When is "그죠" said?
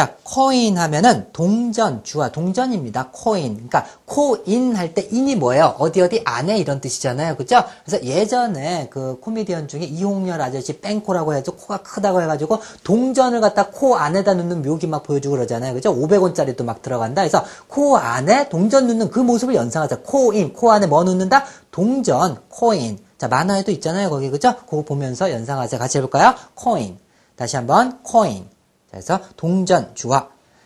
7.36-7.62, 15.74-15.94, 24.30-24.54